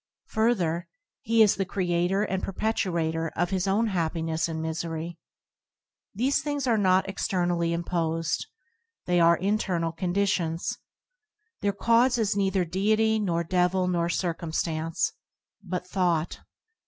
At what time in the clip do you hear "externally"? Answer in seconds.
7.07-7.71